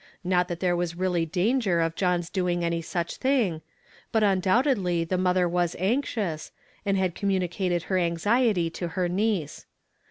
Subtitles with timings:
[0.23, 3.61] Not that there was really danger of John's doing any such thing;
[4.11, 6.51] but undoubtedly the mother was anxious,
[6.83, 9.67] and had communicated her anxiety to her niece.